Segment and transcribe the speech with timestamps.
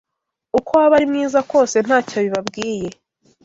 [0.57, 2.89] uko waba ari mwiza kose ntacyo bibabwiye